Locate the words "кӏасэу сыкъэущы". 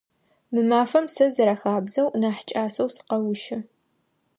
2.49-3.57